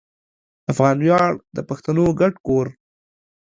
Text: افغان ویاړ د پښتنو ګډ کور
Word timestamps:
افغان 0.71 0.97
ویاړ 1.01 1.31
د 1.55 1.57
پښتنو 1.69 2.05
ګډ 2.19 2.33
کور 2.45 2.67